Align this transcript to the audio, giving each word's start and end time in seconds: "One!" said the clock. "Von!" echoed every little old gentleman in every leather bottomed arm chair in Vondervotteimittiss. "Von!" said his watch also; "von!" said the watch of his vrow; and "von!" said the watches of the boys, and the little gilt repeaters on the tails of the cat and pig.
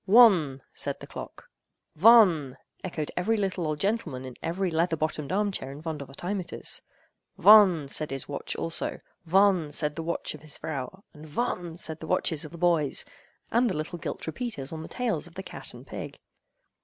"One!" 0.07 0.63
said 0.73 0.99
the 0.99 1.05
clock. 1.05 1.47
"Von!" 1.95 2.57
echoed 2.83 3.11
every 3.15 3.37
little 3.37 3.67
old 3.67 3.79
gentleman 3.79 4.25
in 4.25 4.35
every 4.41 4.71
leather 4.71 4.95
bottomed 4.95 5.31
arm 5.31 5.51
chair 5.51 5.71
in 5.71 5.79
Vondervotteimittiss. 5.79 6.81
"Von!" 7.37 7.87
said 7.87 8.09
his 8.09 8.27
watch 8.27 8.55
also; 8.55 8.99
"von!" 9.25 9.71
said 9.71 9.95
the 9.95 10.01
watch 10.01 10.33
of 10.33 10.41
his 10.41 10.57
vrow; 10.57 11.03
and 11.13 11.27
"von!" 11.27 11.77
said 11.77 11.99
the 11.99 12.07
watches 12.07 12.43
of 12.43 12.51
the 12.51 12.57
boys, 12.57 13.05
and 13.51 13.69
the 13.69 13.77
little 13.77 13.99
gilt 13.99 14.25
repeaters 14.25 14.73
on 14.73 14.81
the 14.81 14.87
tails 14.87 15.27
of 15.27 15.35
the 15.35 15.43
cat 15.43 15.71
and 15.71 15.85
pig. 15.85 16.17